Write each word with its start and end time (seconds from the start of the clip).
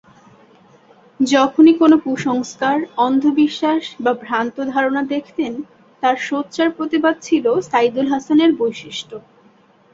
যখনই 1.19 1.73
কোনো 1.73 1.95
কুসংস্কার, 1.97 2.77
অন্ধ 2.97 3.23
বিশ্বাস 3.33 3.83
বা 3.99 4.11
ভ্রান্ত 4.23 4.55
ধারণা 4.73 5.01
দেখতেন 5.05 5.53
তার 6.03 6.15
সোচ্চার 6.19 6.67
প্রতিবাদ 6.71 7.15
ছিল 7.21 7.45
সাইদুল 7.61 8.07
হাসানের 8.07 8.51
বৈশিষ্ট্য। 8.55 9.13